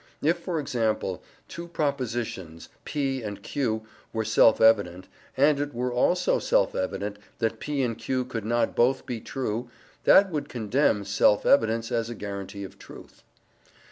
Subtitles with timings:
[0.23, 6.39] If, for example, two propositions p and q were self evident, and it were also
[6.39, 9.69] self evident that p and q could not both be true,
[10.05, 13.21] that would condemn self evidence as a guarantee of truth.